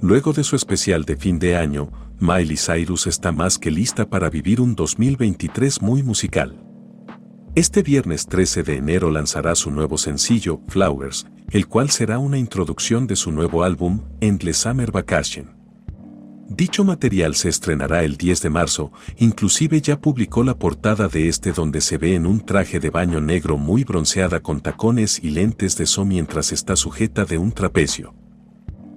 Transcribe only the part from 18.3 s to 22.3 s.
de marzo, inclusive ya publicó la portada de este donde se ve en